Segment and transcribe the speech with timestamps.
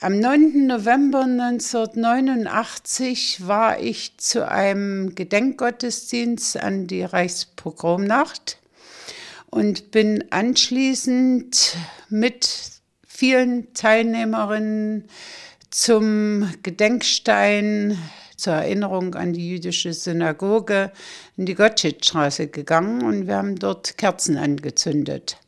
[0.00, 0.68] Am 9.
[0.68, 8.58] November 1989 war ich zu einem Gedenkgottesdienst an die Reichspogromnacht
[9.50, 11.76] und bin anschließend
[12.10, 12.70] mit
[13.08, 15.08] vielen Teilnehmerinnen
[15.70, 17.98] zum Gedenkstein
[18.36, 20.92] zur Erinnerung an die jüdische Synagoge
[21.36, 25.38] in die Gottschedstraße gegangen und wir haben dort Kerzen angezündet.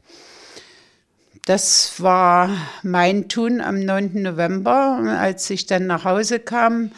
[1.47, 2.51] Das war
[2.83, 4.23] mein Tun am 9.
[4.23, 5.19] November.
[5.19, 6.93] Als ich dann nach Hause kam,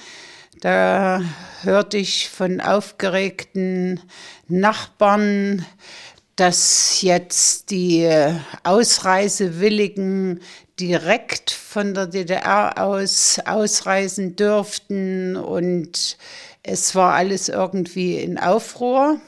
[0.61, 1.23] da
[1.63, 4.01] hörte ich von aufgeregten
[4.49, 5.65] Nachbarn,
[6.35, 8.09] dass jetzt die
[8.65, 10.41] Ausreisewilligen
[10.81, 16.17] direkt von der DDR aus ausreisen dürften und
[16.65, 19.21] es war alles irgendwie in Aufruhr.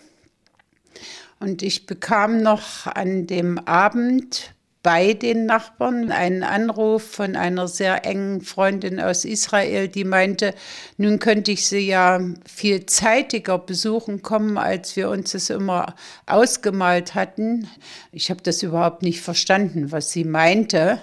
[1.39, 4.54] Und ich bekam noch an dem Abend
[4.85, 10.55] bei den Nachbarn einen Anruf von einer sehr engen Freundin aus Israel, die meinte,
[10.99, 15.95] nun könnte ich sie ja viel zeitiger besuchen kommen, als wir uns es immer
[16.27, 17.67] ausgemalt hatten.
[18.13, 21.01] Ich habe das überhaupt nicht verstanden, was sie meinte,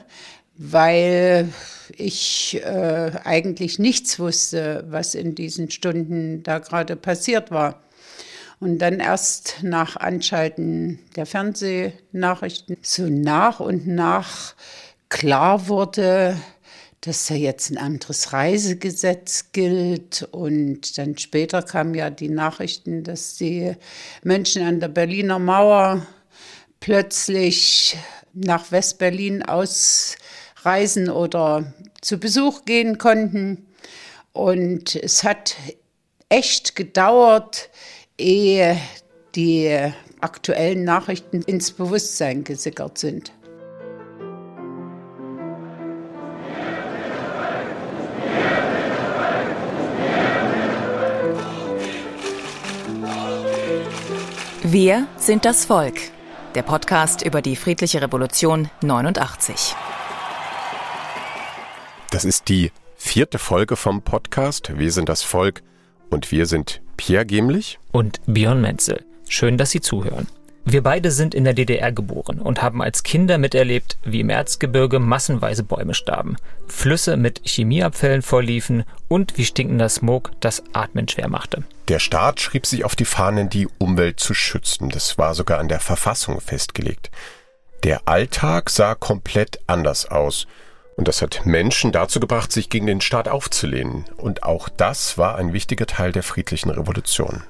[0.57, 1.49] weil
[1.97, 7.81] ich äh, eigentlich nichts wusste, was in diesen Stunden da gerade passiert war.
[8.61, 14.53] Und dann erst nach Anschalten der Fernsehnachrichten so nach und nach
[15.09, 16.37] klar wurde,
[17.01, 20.27] dass da jetzt ein anderes Reisegesetz gilt.
[20.29, 23.73] Und dann später kamen ja die Nachrichten, dass die
[24.21, 26.05] Menschen an der Berliner Mauer
[26.79, 27.97] plötzlich
[28.31, 33.65] nach Westberlin ausreisen oder zu Besuch gehen konnten.
[34.33, 35.55] Und es hat
[36.29, 37.71] echt gedauert,
[38.22, 38.77] ehe
[39.36, 39.91] die
[40.22, 43.33] aktuellen Nachrichten ins Bewusstsein gesickert sind.
[54.63, 55.95] Wir sind das Volk.
[56.56, 59.75] Der Podcast über die friedliche Revolution 89.
[62.09, 65.62] Das ist die vierte Folge vom Podcast Wir sind das Volk
[66.11, 69.03] und wir sind Pierre Gemlich und Björn Menzel.
[69.27, 70.27] Schön, dass Sie zuhören.
[70.63, 75.00] Wir beide sind in der DDR geboren und haben als Kinder miterlebt, wie im Erzgebirge
[75.00, 76.35] massenweise Bäume starben,
[76.67, 81.63] Flüsse mit Chemieabfällen vorliefen und wie stinkender Smog das Atmen schwer machte.
[81.88, 84.89] Der Staat schrieb sich auf die Fahnen, die Umwelt zu schützen.
[84.89, 87.09] Das war sogar an der Verfassung festgelegt.
[87.83, 90.45] Der Alltag sah komplett anders aus.
[90.96, 94.06] Und das hat Menschen dazu gebracht, sich gegen den Staat aufzulehnen.
[94.18, 97.44] Und auch das war ein wichtiger Teil der friedlichen Revolution.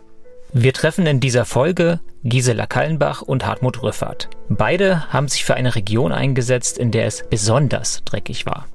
[0.54, 4.30] Wir treffen in dieser Folge Gisela Kallenbach und Hartmut Rüffert.
[4.50, 8.68] Beide haben sich für eine Region eingesetzt, in der es besonders dreckig war.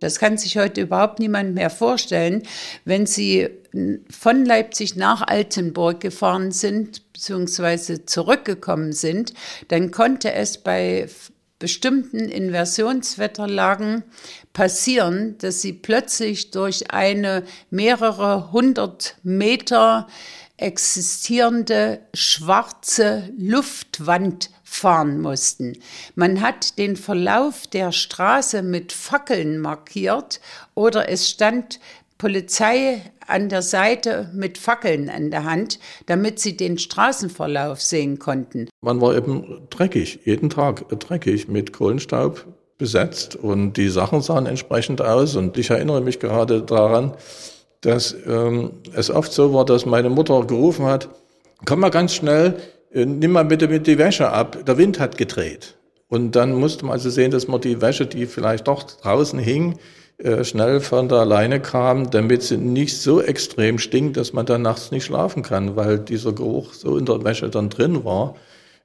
[0.00, 2.42] Das kann sich heute überhaupt niemand mehr vorstellen.
[2.84, 3.48] Wenn Sie
[4.10, 9.34] von Leipzig nach Altenburg gefahren sind, beziehungsweise zurückgekommen sind,
[9.68, 11.08] dann konnte es bei
[11.58, 14.04] bestimmten Inversionswetterlagen
[14.52, 20.06] passieren, dass Sie plötzlich durch eine mehrere hundert Meter
[20.56, 25.78] existierende schwarze Luftwand fahren mussten.
[26.14, 30.40] Man hat den Verlauf der Straße mit Fackeln markiert
[30.74, 31.80] oder es stand
[32.18, 38.68] Polizei an der Seite mit Fackeln an der Hand, damit sie den Straßenverlauf sehen konnten.
[38.80, 42.44] Man war eben dreckig, jeden Tag dreckig mit Kohlenstaub
[42.76, 45.34] besetzt und die Sachen sahen entsprechend aus.
[45.34, 47.14] Und ich erinnere mich gerade daran,
[47.80, 51.08] dass ähm, es oft so war, dass meine Mutter gerufen hat,
[51.64, 52.56] komm mal ganz schnell,
[52.92, 55.76] nimm mal bitte mit die Wäsche ab, der Wind hat gedreht.
[56.08, 59.78] Und dann musste man also sehen, dass man die Wäsche, die vielleicht doch draußen hing,
[60.18, 64.62] äh, schnell von der Leine kam, damit sie nicht so extrem stinkt, dass man dann
[64.62, 68.34] nachts nicht schlafen kann, weil dieser Geruch so in der Wäsche dann drin war.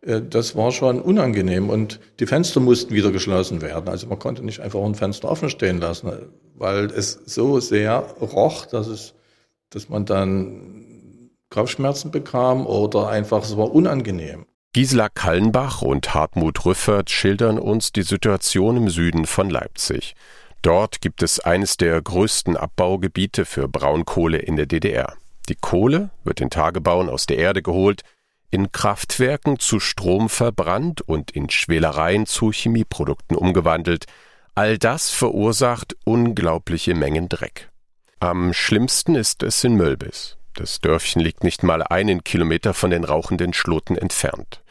[0.02, 3.88] Äh, das war schon unangenehm und die Fenster mussten wieder geschlossen werden.
[3.88, 6.12] Also man konnte nicht einfach ein Fenster offen stehen lassen,
[6.56, 9.14] weil es so sehr roch, dass es,
[9.70, 10.83] dass man dann
[11.54, 14.48] Kopfschmerzen bekam oder einfach, es war unangenehm.
[14.74, 20.16] Gisela Kallenbach und Hartmut Rüffert schildern uns die Situation im Süden von Leipzig.
[20.64, 25.14] Dort gibt es eines der größten Abbaugebiete für Braunkohle in der DDR.
[25.48, 28.02] Die Kohle wird in Tagebauen aus der Erde geholt,
[28.50, 34.06] in Kraftwerken zu Strom verbrannt und in Schwelereien zu Chemieprodukten umgewandelt.
[34.56, 37.70] All das verursacht unglaubliche Mengen Dreck.
[38.20, 40.38] Am schlimmsten ist es in Mölbis.
[40.56, 44.62] Das Dörfchen liegt nicht mal einen Kilometer von den rauchenden Schloten entfernt.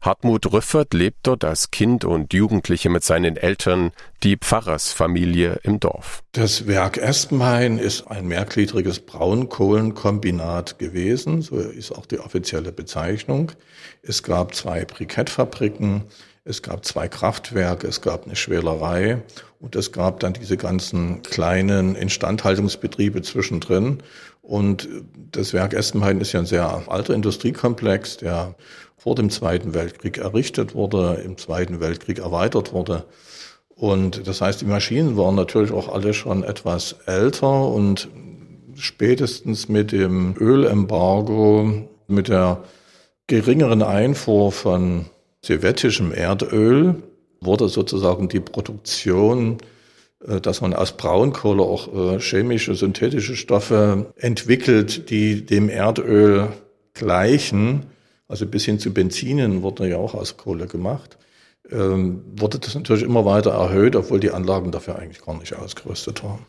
[0.00, 3.90] Hartmut Rüffert lebt dort als Kind und Jugendliche mit seinen Eltern,
[4.22, 6.22] die Pfarrersfamilie im Dorf.
[6.32, 13.52] Das Werk Espenhain ist ein mehrgliedriges Braunkohlenkombinat gewesen, so ist auch die offizielle Bezeichnung.
[14.02, 16.04] Es gab zwei Brikettfabriken,
[16.44, 19.20] es gab zwei Kraftwerke, es gab eine Schwelerei
[19.58, 24.02] und es gab dann diese ganzen kleinen Instandhaltungsbetriebe zwischendrin.
[24.48, 24.88] Und
[25.30, 28.54] das Werk Espenhain ist ja ein sehr alter Industriekomplex, der
[28.96, 33.04] vor dem Zweiten Weltkrieg errichtet wurde, im Zweiten Weltkrieg erweitert wurde.
[33.68, 38.08] Und das heißt, die Maschinen waren natürlich auch alle schon etwas älter und
[38.74, 42.64] spätestens mit dem Ölembargo, mit der
[43.26, 45.04] geringeren Einfuhr von
[45.42, 47.02] sowjetischem Erdöl
[47.42, 49.58] wurde sozusagen die Produktion,
[50.20, 56.48] dass man aus Braunkohle auch äh, chemische, synthetische Stoffe entwickelt, die dem Erdöl
[56.94, 57.86] gleichen,
[58.26, 61.18] also bis hin zu Benzinen wurde ja auch aus Kohle gemacht,
[61.70, 66.24] ähm, wurde das natürlich immer weiter erhöht, obwohl die Anlagen dafür eigentlich gar nicht ausgerüstet
[66.24, 66.44] waren.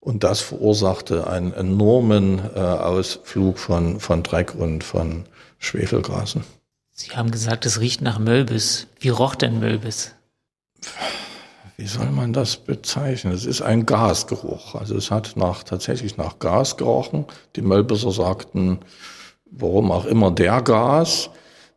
[0.00, 5.24] Und das verursachte einen enormen äh, Ausflug von, von Dreck und von
[5.58, 6.44] Schwefelgasen.
[6.90, 8.86] Sie haben gesagt, es riecht nach Mölbis.
[9.00, 10.12] Wie roch denn Mölbis?
[11.76, 13.32] Wie soll man das bezeichnen?
[13.32, 14.76] Es ist ein Gasgeruch.
[14.76, 17.24] Also es hat nach, tatsächlich nach Gas gerochen.
[17.56, 18.78] Die Mölbiser sagten,
[19.50, 21.30] warum auch immer der Gas.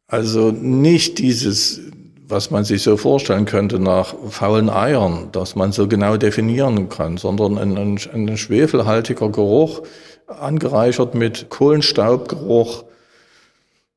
[0.08, 1.82] Also nicht dieses,
[2.28, 7.18] was man sich so vorstellen könnte nach faulen Eiern, dass man so genau definieren kann,
[7.18, 9.82] sondern ein, ein, ein schwefelhaltiger Geruch,
[10.28, 12.84] angereichert mit Kohlenstaubgeruch.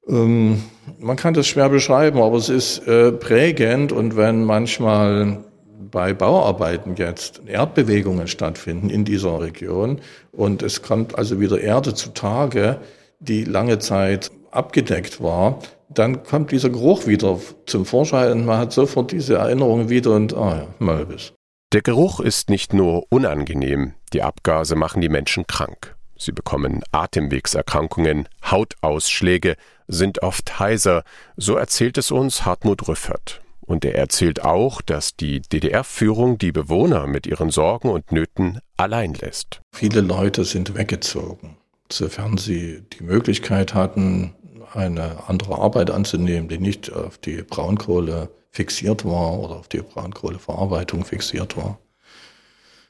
[0.08, 0.62] Ähm,
[0.98, 5.44] man kann das schwer beschreiben, aber es ist äh, prägend und wenn manchmal
[5.90, 10.00] bei Bauarbeiten jetzt Erdbewegungen stattfinden in dieser Region
[10.32, 12.80] und es kommt also wieder Erde zutage,
[13.20, 18.72] die lange Zeit abgedeckt war, dann kommt dieser Geruch wieder zum Vorschein und man hat
[18.72, 21.32] sofort diese Erinnerung wieder und ah ja, Malbis.
[21.72, 25.96] Der Geruch ist nicht nur unangenehm, die Abgase machen die Menschen krank.
[26.16, 29.56] Sie bekommen Atemwegserkrankungen, Hautausschläge,
[29.88, 31.04] sind oft heiser,
[31.36, 33.40] so erzählt es uns Hartmut Rüffert.
[33.70, 39.14] Und er erzählt auch, dass die DDR-Führung die Bewohner mit ihren Sorgen und Nöten allein
[39.14, 39.60] lässt.
[39.72, 41.56] Viele Leute sind weggezogen
[41.92, 44.34] sofern sie die Möglichkeit hatten,
[44.72, 51.04] eine andere Arbeit anzunehmen, die nicht auf die Braunkohle fixiert war oder auf die Braunkohleverarbeitung
[51.04, 51.78] fixiert war.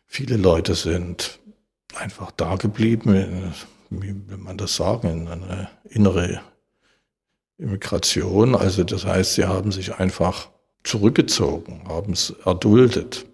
[0.07, 1.39] Viele Leute sind
[1.95, 3.55] einfach da geblieben,
[3.89, 6.41] wie will man das sagen, in eine innere
[7.59, 8.55] Immigration.
[8.55, 10.49] Also das heißt, sie haben sich einfach
[10.85, 13.27] zurückgezogen, haben es erduldet.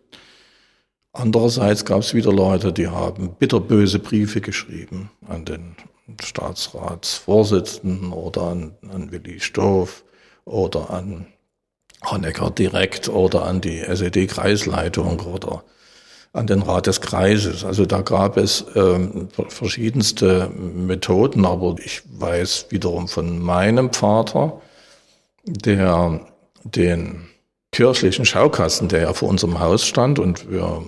[1.12, 5.76] Andererseits gab es wieder Leute, die haben bitterböse Briefe geschrieben an den
[6.22, 10.04] Staatsratsvorsitzenden oder an, an Willi Stoff
[10.44, 11.26] oder an
[12.04, 15.64] Honecker direkt oder an die SED-Kreisleitung oder
[16.32, 17.64] an den Rat des Kreises.
[17.64, 24.60] Also da gab es ähm, verschiedenste Methoden, aber ich weiß wiederum von meinem Vater,
[25.44, 26.20] der
[26.64, 27.28] den
[27.76, 30.82] kirchlichen Schaukasten, der ja vor unserem Haus stand und wir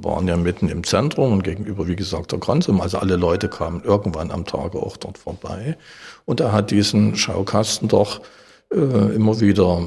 [0.00, 2.80] waren ja mitten im Zentrum und gegenüber, wie gesagt, der Konsum.
[2.80, 5.76] Also alle Leute kamen irgendwann am Tage auch dort vorbei.
[6.24, 8.22] Und er hat diesen Schaukasten doch
[8.72, 8.76] äh,
[9.14, 9.86] immer wieder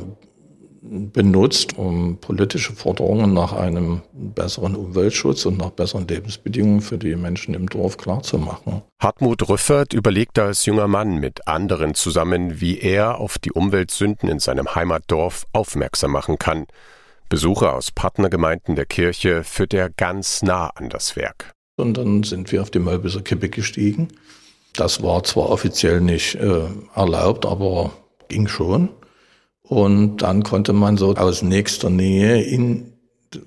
[0.87, 7.53] benutzt, um politische Forderungen nach einem besseren Umweltschutz und nach besseren Lebensbedingungen für die Menschen
[7.53, 8.81] im Dorf klarzumachen.
[9.01, 14.39] Hartmut Rüffert überlegte als junger Mann mit anderen zusammen, wie er auf die Umweltsünden in
[14.39, 16.67] seinem Heimatdorf aufmerksam machen kann.
[17.29, 21.53] Besucher aus Partnergemeinden der Kirche führt er ganz nah an das Werk.
[21.77, 24.09] Und dann sind wir auf die Mölbiser Kippe gestiegen.
[24.75, 27.91] Das war zwar offiziell nicht äh, erlaubt, aber
[28.27, 28.89] ging schon.
[29.67, 32.93] Und dann konnte man so aus nächster Nähe in,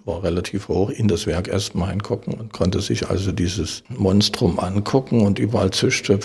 [0.05, 5.25] war relativ hoch, in das Werk erstmal hingucken und konnte sich also dieses Monstrum angucken
[5.25, 6.19] und überall zischte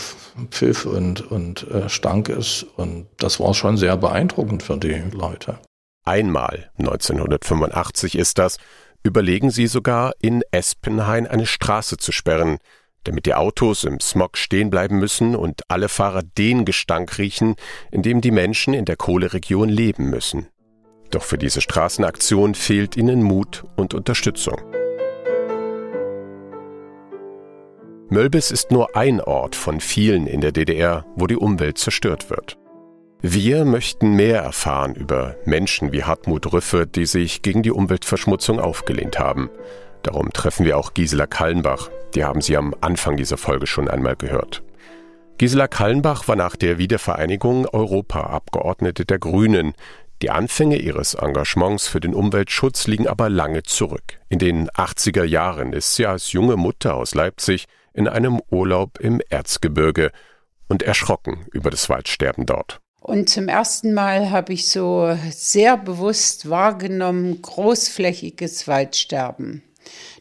[0.49, 2.65] Pfiff und, und äh, stank es.
[2.75, 5.59] Und das war schon sehr beeindruckend für die Leute.
[6.05, 8.57] Einmal, 1985 ist das,
[9.03, 12.57] überlegen sie sogar, in Espenhain eine Straße zu sperren,
[13.03, 17.55] damit die Autos im Smog stehen bleiben müssen und alle Fahrer den Gestank riechen,
[17.91, 20.47] in dem die Menschen in der Kohleregion leben müssen.
[21.11, 24.59] Doch für diese Straßenaktion fehlt ihnen Mut und Unterstützung.
[28.09, 32.57] Mölbis ist nur ein Ort von vielen in der DDR, wo die Umwelt zerstört wird.
[33.21, 39.17] Wir möchten mehr erfahren über Menschen wie Hartmut Rüffe, die sich gegen die Umweltverschmutzung aufgelehnt
[39.17, 39.49] haben.
[40.03, 44.15] Darum treffen wir auch Gisela Kallenbach, die haben Sie am Anfang dieser Folge schon einmal
[44.15, 44.63] gehört.
[45.37, 49.73] Gisela Kallenbach war nach der Wiedervereinigung Europaabgeordnete der Grünen.
[50.21, 54.19] Die Anfänge ihres Engagements für den Umweltschutz liegen aber lange zurück.
[54.29, 59.21] In den 80er Jahren ist sie als junge Mutter aus Leipzig in einem Urlaub im
[59.29, 60.11] Erzgebirge
[60.69, 62.79] und erschrocken über das Waldsterben dort.
[63.01, 69.61] Und zum ersten Mal habe ich so sehr bewusst wahrgenommen, großflächiges Waldsterben.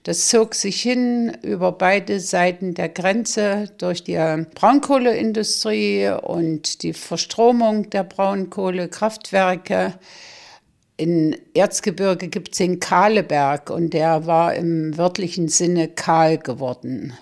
[0.04, 4.19] Das zog sich hin über beide Seiten der Grenze durch die
[4.54, 9.95] Braunkohleindustrie und die Verstromung der Braunkohlekraftwerke.
[10.97, 17.12] In Erzgebirge gibt es den Kahleberg und der war im wörtlichen Sinne kahl geworden.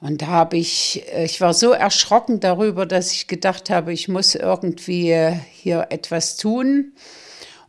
[0.00, 4.34] Und da habe ich, ich war so erschrocken darüber, dass ich gedacht habe, ich muss
[4.34, 5.16] irgendwie
[5.52, 6.92] hier etwas tun.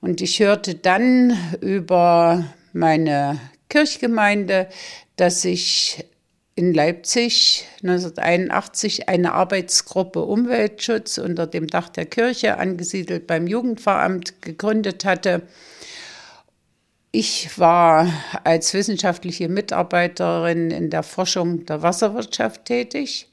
[0.02, 2.44] Und ich hörte dann über
[2.74, 3.40] meine
[3.74, 4.68] Kirchgemeinde,
[5.16, 6.06] dass ich
[6.54, 15.06] in Leipzig 1981 eine Arbeitsgruppe Umweltschutz unter dem Dach der Kirche angesiedelt beim Jugendpfarramt gegründet
[15.06, 15.42] hatte.
[17.12, 18.14] Ich war
[18.44, 23.28] als wissenschaftliche Mitarbeiterin in der Forschung der Wasserwirtschaft tätig.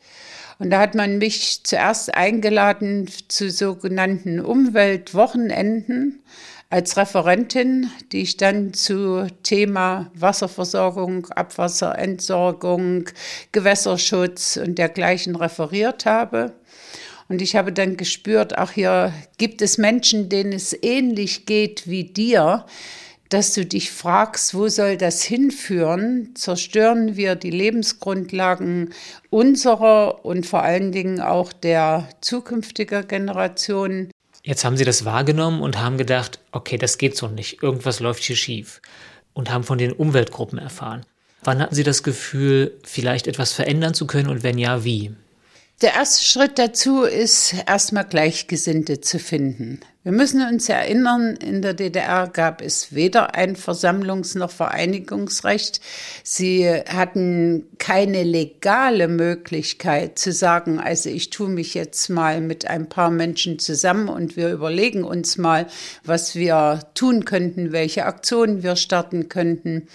[0.59, 6.23] Und da hat man mich zuerst eingeladen zu sogenannten Umweltwochenenden
[6.71, 13.11] als Referentin, die ich dann zu Thema Wasserversorgung, Abwasserentsorgung,
[13.51, 16.53] Gewässerschutz und dergleichen referiert habe.
[17.29, 22.05] Und ich habe dann gespürt, ach hier gibt es Menschen, denen es ähnlich geht wie
[22.05, 22.65] dir,
[23.29, 26.35] dass du dich fragst, wo soll das hinführen?
[26.35, 28.93] Zerstören wir die Lebensgrundlagen
[29.29, 34.11] unserer und vor allen Dingen auch der zukünftiger Generationen?
[34.43, 38.23] Jetzt haben Sie das wahrgenommen und haben gedacht, okay, das geht so nicht, irgendwas läuft
[38.23, 38.81] hier schief
[39.35, 41.05] und haben von den Umweltgruppen erfahren.
[41.43, 45.15] Wann hatten Sie das Gefühl, vielleicht etwas verändern zu können und wenn ja, wie?
[45.81, 49.81] Der erste Schritt dazu ist, erstmal Gleichgesinnte zu finden.
[50.03, 55.83] Wir müssen uns erinnern, in der DDR gab es weder ein Versammlungs- noch Vereinigungsrecht.
[56.25, 62.89] Sie hatten keine legale Möglichkeit zu sagen, also ich tue mich jetzt mal mit ein
[62.89, 65.67] paar Menschen zusammen und wir überlegen uns mal,
[66.03, 69.87] was wir tun könnten, welche Aktionen wir starten könnten.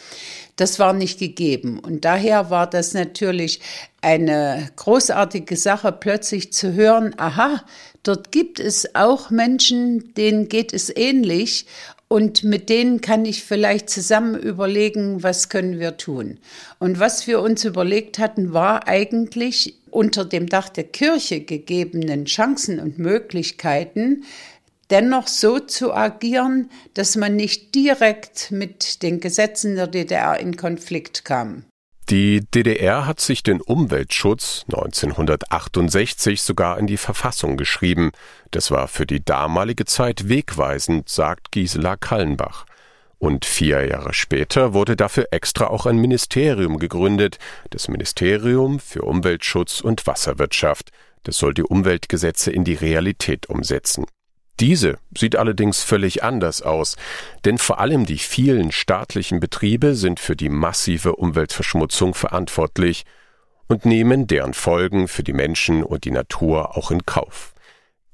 [0.55, 1.79] Das war nicht gegeben.
[1.79, 3.59] Und daher war das natürlich
[4.01, 7.63] eine großartige Sache, plötzlich zu hören, aha,
[8.07, 11.65] dort gibt es auch Menschen, denen geht es ähnlich
[12.07, 16.39] und mit denen kann ich vielleicht zusammen überlegen, was können wir tun.
[16.79, 22.79] Und was wir uns überlegt hatten, war eigentlich unter dem Dach der Kirche gegebenen Chancen
[22.79, 24.24] und Möglichkeiten,
[24.91, 31.25] dennoch so zu agieren, dass man nicht direkt mit den Gesetzen der DDR in Konflikt
[31.25, 31.65] kam.
[32.09, 38.12] Die DDR hat sich den Umweltschutz 1968 sogar in die Verfassung geschrieben.
[38.51, 42.65] Das war für die damalige Zeit wegweisend, sagt Gisela Kallenbach.
[43.17, 47.39] Und vier Jahre später wurde dafür extra auch ein Ministerium gegründet,
[47.71, 50.91] das Ministerium für Umweltschutz und Wasserwirtschaft.
[51.24, 54.05] Das soll die Umweltgesetze in die Realität umsetzen.
[54.59, 56.95] Diese sieht allerdings völlig anders aus,
[57.43, 63.03] denn vor allem die vielen staatlichen Betriebe sind für die massive Umweltverschmutzung verantwortlich
[63.67, 67.53] und nehmen deren Folgen für die Menschen und die Natur auch in Kauf.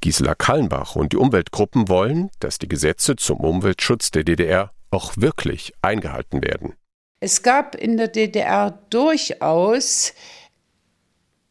[0.01, 5.73] Gisela Kallenbach und die Umweltgruppen wollen, dass die Gesetze zum Umweltschutz der DDR auch wirklich
[5.83, 6.73] eingehalten werden.
[7.19, 10.13] Es gab in der DDR durchaus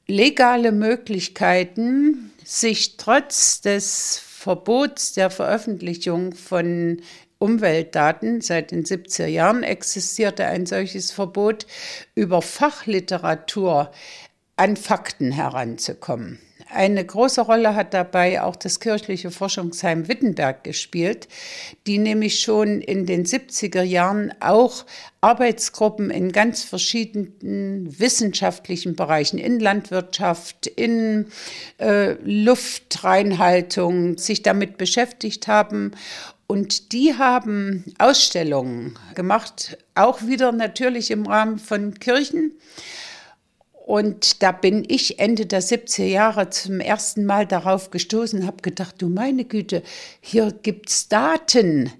[0.09, 7.02] legale Möglichkeiten, sich trotz des Verbots der Veröffentlichung von
[7.38, 8.40] Umweltdaten.
[8.40, 11.66] Seit den 70er Jahren existierte ein solches Verbot,
[12.14, 13.92] über Fachliteratur
[14.56, 16.40] an Fakten heranzukommen.
[16.73, 21.27] Eine große Rolle hat dabei auch das kirchliche Forschungsheim Wittenberg gespielt,
[21.87, 24.87] die nämlich schon in den 70er Jahren auch
[25.21, 31.27] Arbeitsgruppen in ganz verschiedenen wissenschaftlichen Bereichen, in Landwirtschaft, in
[31.79, 35.93] äh, Luftreinhaltung, sich damit beschäftigt haben
[36.50, 42.53] und die haben Ausstellungen gemacht, auch wieder natürlich im Rahmen von Kirchen.
[43.90, 48.94] Und da bin ich Ende der 70er Jahre zum ersten Mal darauf gestoßen, habe gedacht,
[49.02, 49.82] du meine Güte,
[50.20, 51.90] hier gibt es Daten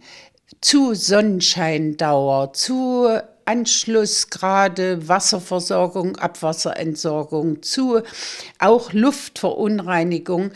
[0.61, 3.09] zu Sonnenscheindauer, zu
[3.44, 8.02] Anschlussgrade, Wasserversorgung, Abwasserentsorgung, zu
[8.61, 10.52] auch Luftverunreinigung,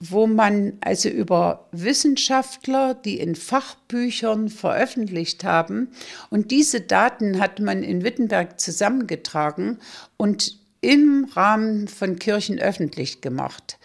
[0.00, 5.92] wo man also über Wissenschaftler, die in Fachbüchern veröffentlicht haben,
[6.28, 9.78] und diese Daten hat man in Wittenberg zusammengetragen
[10.18, 13.78] und im Rahmen von Kirchen öffentlich gemacht.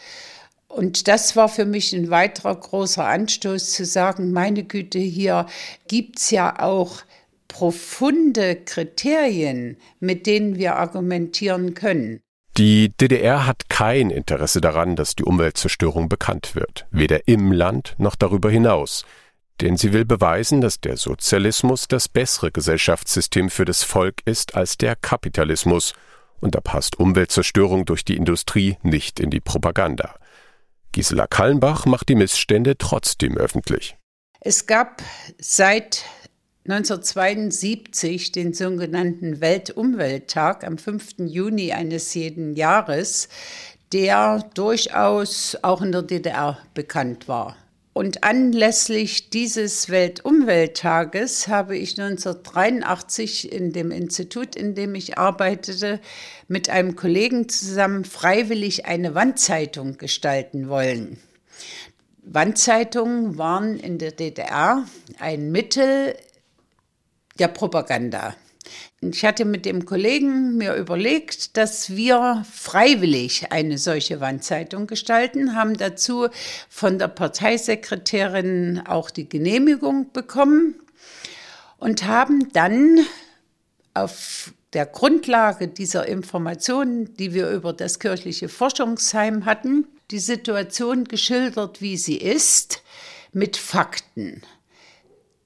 [0.67, 5.47] Und das war für mich ein weiterer großer Anstoß zu sagen, meine Güte, hier
[5.87, 7.01] gibt es ja auch
[7.47, 12.21] profunde Kriterien, mit denen wir argumentieren können.
[12.57, 18.15] Die DDR hat kein Interesse daran, dass die Umweltzerstörung bekannt wird, weder im Land noch
[18.15, 19.05] darüber hinaus.
[19.61, 24.77] Denn sie will beweisen, dass der Sozialismus das bessere Gesellschaftssystem für das Volk ist als
[24.77, 25.93] der Kapitalismus,
[26.41, 30.15] und da passt Umweltzerstörung durch die Industrie nicht in die Propaganda.
[30.91, 33.97] Gisela Kallenbach macht die Missstände trotzdem öffentlich.
[34.41, 35.03] Es gab
[35.37, 36.05] seit
[36.67, 41.19] 1972 den sogenannten Weltumwelttag am 5.
[41.19, 43.27] Juni eines jeden Jahres,
[43.91, 47.55] der durchaus auch in der DDR bekannt war.
[47.93, 55.99] Und anlässlich dieses Weltumwelttages habe ich 1983 in dem Institut, in dem ich arbeitete,
[56.47, 61.19] mit einem Kollegen zusammen freiwillig eine Wandzeitung gestalten wollen.
[62.21, 64.85] Wandzeitungen waren in der DDR
[65.17, 66.15] ein Mittel
[67.39, 68.35] der Propaganda.
[69.01, 75.77] Ich hatte mit dem Kollegen mir überlegt, dass wir freiwillig eine solche Wandzeitung gestalten, haben
[75.77, 76.27] dazu
[76.69, 80.75] von der Parteisekretärin auch die Genehmigung bekommen
[81.77, 82.99] und haben dann
[83.93, 91.81] auf der Grundlage dieser Informationen, die wir über das kirchliche Forschungsheim hatten, die Situation geschildert,
[91.81, 92.83] wie sie ist,
[93.31, 94.41] mit Fakten,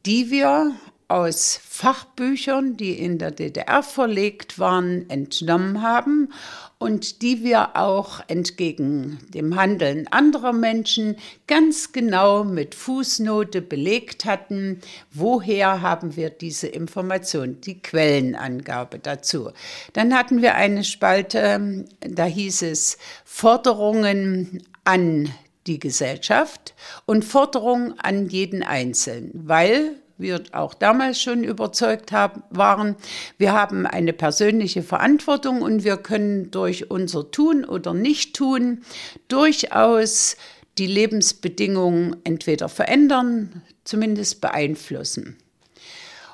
[0.05, 0.75] die wir
[1.13, 6.33] aus Fachbüchern, die in der DDR verlegt waren, entnommen haben
[6.79, 14.81] und die wir auch entgegen dem Handeln anderer Menschen ganz genau mit Fußnote belegt hatten,
[15.11, 19.51] woher haben wir diese Information, die Quellenangabe dazu.
[19.93, 25.29] Dann hatten wir eine Spalte, da hieß es Forderungen an
[25.67, 26.73] die Gesellschaft
[27.05, 32.95] und Forderungen an jeden Einzelnen, weil wir auch damals schon überzeugt haben, waren,
[33.37, 38.83] wir haben eine persönliche Verantwortung und wir können durch unser Tun oder Nicht-Tun
[39.27, 40.37] durchaus
[40.77, 45.37] die Lebensbedingungen entweder verändern, zumindest beeinflussen.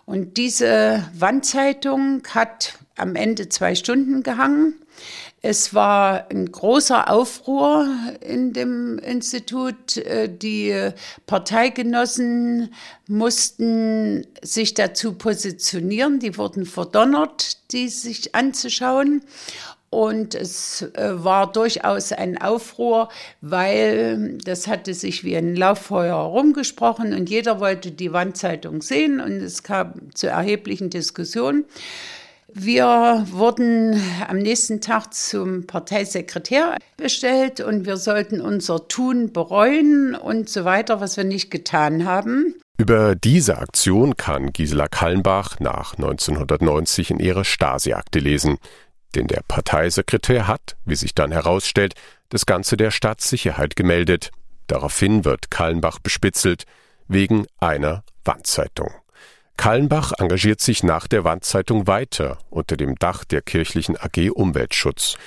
[0.05, 4.73] Und diese Wandzeitung hat am Ende zwei Stunden gehangen.
[5.41, 7.87] Es war ein großer Aufruhr
[8.19, 9.95] in dem Institut.
[9.97, 10.91] Äh, die
[11.27, 12.73] Parteigenossen
[13.07, 16.19] mussten sich dazu positionieren.
[16.19, 19.21] Die wurden verdonnert, die sich anzuschauen.
[19.89, 23.09] Und es äh, war durchaus ein Aufruhr,
[23.41, 29.31] weil das hatte sich wie ein Lauffeuer herumgesprochen und jeder wollte die Wandzeitung sehen und
[29.31, 31.65] es kam zu erheblichen Diskussionen.
[32.53, 40.49] Wir wurden am nächsten Tag zum Parteisekretär bestellt und wir sollten unser Tun bereuen und
[40.49, 42.55] so weiter, was wir nicht getan haben.
[42.77, 48.57] Über diese Aktion kann Gisela Kallenbach nach 1990 in ihrer Stasi-Akte lesen.
[49.15, 51.95] Denn der Parteisekretär hat, wie sich dann herausstellt,
[52.29, 54.31] das Ganze der Staatssicherheit gemeldet.
[54.67, 56.63] Daraufhin wird Kallenbach bespitzelt
[57.07, 58.91] wegen einer Wandzeitung.
[59.59, 65.17] Kallenbach engagiert sich nach der Wandzeitung weiter unter dem Dach der kirchlichen AG Umweltschutz.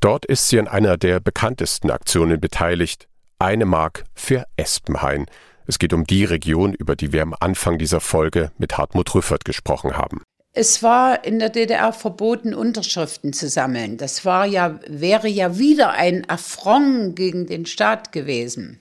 [0.00, 3.06] Dort ist sie an einer der bekanntesten Aktionen beteiligt.
[3.38, 5.26] Eine Mark für Espenhain.
[5.66, 9.44] Es geht um die Region, über die wir am Anfang dieser Folge mit Hartmut Rüffert
[9.44, 10.22] gesprochen haben.
[10.54, 13.98] Es war in der DDR verboten, Unterschriften zu sammeln.
[13.98, 18.78] Das war ja, wäre ja wieder ein Affront gegen den Staat gewesen.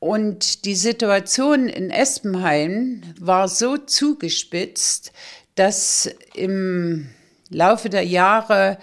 [0.00, 5.12] Und die Situation in Espenheim war so zugespitzt,
[5.54, 7.10] dass im
[7.50, 8.78] Laufe der Jahre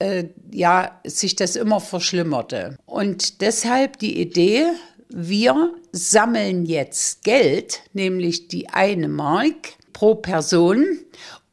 [0.00, 2.76] äh, ja, sich das immer verschlimmerte.
[2.84, 4.66] Und deshalb die Idee,
[5.08, 10.86] wir sammeln jetzt Geld, nämlich die eine Mark pro Person,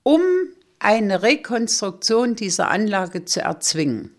[0.03, 0.21] um
[0.79, 4.11] eine Rekonstruktion dieser Anlage zu erzwingen.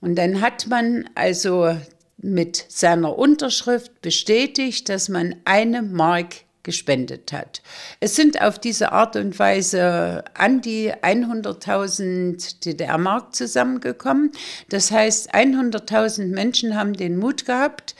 [0.00, 1.76] Und dann hat man also
[2.22, 7.62] mit seiner Unterschrift bestätigt, dass man eine Mark gespendet hat.
[8.00, 14.32] Es sind auf diese Art und Weise an die 100.000 DDR-Mark zusammengekommen.
[14.68, 17.94] Das heißt, 100.000 Menschen haben den Mut gehabt,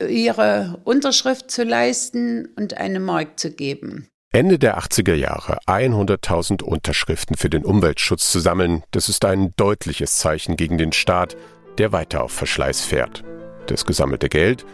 [0.00, 4.08] ihre Unterschrift zu leisten und eine Mark zu geben.
[4.32, 10.16] Ende der 80er Jahre 100.000 Unterschriften für den Umweltschutz zu sammeln, das ist ein deutliches
[10.16, 11.36] Zeichen gegen den Staat,
[11.78, 13.22] der weiter auf Verschleiß fährt.
[13.66, 14.64] Das gesammelte Geld,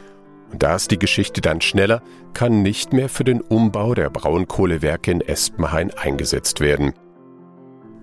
[0.53, 2.03] und da ist die Geschichte dann schneller,
[2.35, 6.92] kann nicht mehr für den Umbau der Braunkohlewerke in Espenhain eingesetzt werden.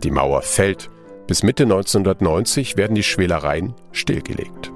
[0.03, 0.89] Die Mauer fällt
[1.27, 4.71] Bis Mitte 1990 werden die Schwelereien stillgelegt.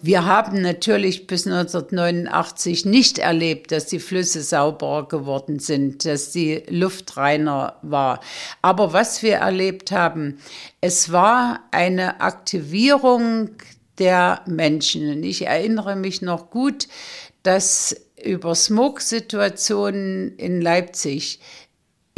[0.00, 6.62] Wir haben natürlich bis 1989 nicht erlebt, dass die Flüsse sauberer geworden sind, dass die
[6.68, 8.20] Luft reiner war.
[8.62, 10.38] Aber was wir erlebt haben,
[10.80, 13.50] es war eine Aktivierung
[13.98, 15.10] der Menschen.
[15.10, 16.86] Und ich erinnere mich noch gut,
[17.42, 21.40] dass über Smog-Situationen in Leipzig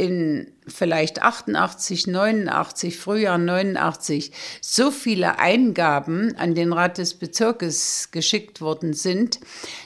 [0.01, 8.61] in vielleicht 88, 89, Frühjahr 89 so viele Eingaben an den Rat des Bezirkes geschickt
[8.61, 9.39] worden sind,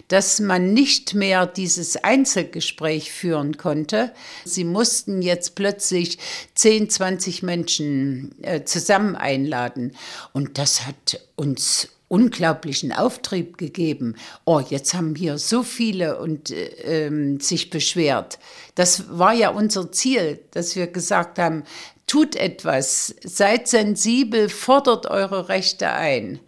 [0.07, 4.13] dass man nicht mehr dieses Einzelgespräch führen konnte.
[4.45, 6.17] Sie mussten jetzt plötzlich
[6.53, 9.97] 10, 20 Menschen äh, zusammen einladen.
[10.31, 14.15] Und das hat uns unglaublichen Auftrieb gegeben.
[14.45, 18.39] Oh, jetzt haben hier so viele und äh, ähm, sich beschwert.
[18.75, 21.63] Das war ja unser Ziel, dass wir gesagt haben,
[22.07, 26.39] tut etwas, seid sensibel, fordert eure Rechte ein.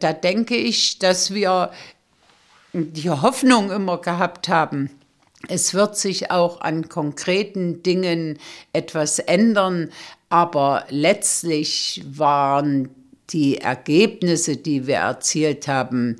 [0.00, 1.70] Da denke ich, dass wir
[2.72, 4.90] die Hoffnung immer gehabt haben,
[5.48, 8.38] es wird sich auch an konkreten Dingen
[8.72, 9.90] etwas ändern,
[10.28, 12.88] aber letztlich waren
[13.32, 16.16] die Ergebnisse, die wir erzielt haben,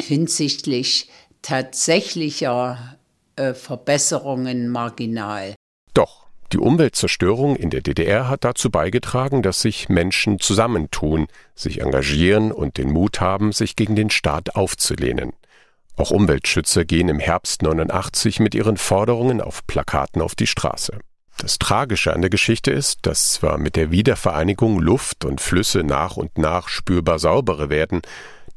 [0.00, 1.08] hinsichtlich
[1.42, 2.96] tatsächlicher
[3.36, 5.54] äh, Verbesserungen marginal.
[5.94, 12.52] Doch, die Umweltzerstörung in der DDR hat dazu beigetragen, dass sich Menschen zusammentun, sich engagieren
[12.52, 15.32] und den Mut haben, sich gegen den Staat aufzulehnen.
[15.96, 20.98] Auch Umweltschützer gehen im Herbst 89 mit ihren Forderungen auf Plakaten auf die Straße.
[21.42, 26.16] Das Tragische an der Geschichte ist, dass zwar mit der Wiedervereinigung Luft und Flüsse nach
[26.16, 28.00] und nach spürbar sauberer werden,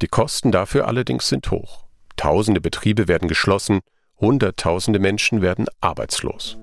[0.04, 1.86] die Kosten dafür allerdings sind hoch.
[2.16, 3.80] Tausende Betriebe werden geschlossen,
[4.20, 6.60] Hunderttausende Menschen werden arbeitslos.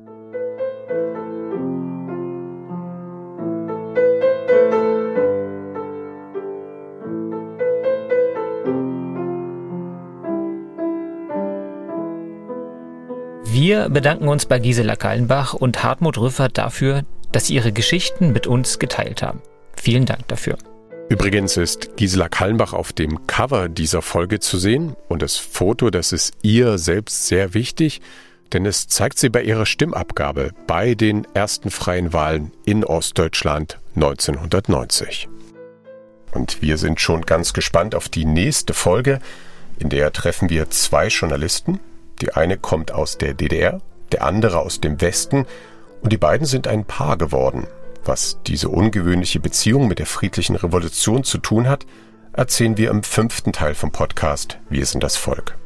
[13.54, 18.46] Wir bedanken uns bei Gisela Kallenbach und Hartmut Rüffert dafür, dass sie ihre Geschichten mit
[18.46, 19.42] uns geteilt haben.
[19.76, 20.56] Vielen Dank dafür.
[21.10, 26.12] Übrigens ist Gisela Kallenbach auf dem Cover dieser Folge zu sehen und das Foto, das
[26.12, 28.00] ist ihr selbst sehr wichtig,
[28.54, 35.28] denn es zeigt sie bei ihrer Stimmabgabe bei den ersten freien Wahlen in Ostdeutschland 1990.
[36.30, 39.18] Und wir sind schon ganz gespannt auf die nächste Folge,
[39.78, 41.80] in der treffen wir zwei Journalisten,
[42.22, 43.82] die eine kommt aus der DDR,
[44.12, 45.44] der andere aus dem Westen
[46.00, 47.66] und die beiden sind ein Paar geworden.
[48.04, 51.84] Was diese ungewöhnliche Beziehung mit der friedlichen Revolution zu tun hat,
[52.32, 55.58] erzählen wir im fünften Teil vom Podcast Wir sind das Volk.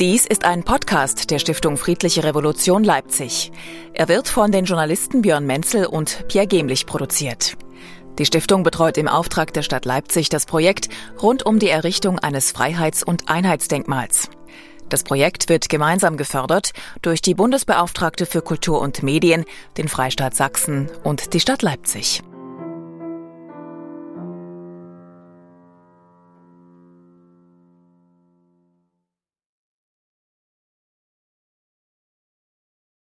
[0.00, 3.52] Dies ist ein Podcast der Stiftung Friedliche Revolution Leipzig.
[3.94, 7.56] Er wird von den Journalisten Björn Menzel und Pierre Gemlich produziert.
[8.18, 10.88] Die Stiftung betreut im Auftrag der Stadt Leipzig das Projekt
[11.22, 14.28] rund um die Errichtung eines Freiheits- und Einheitsdenkmals.
[14.88, 19.44] Das Projekt wird gemeinsam gefördert durch die Bundesbeauftragte für Kultur und Medien,
[19.78, 22.24] den Freistaat Sachsen und die Stadt Leipzig.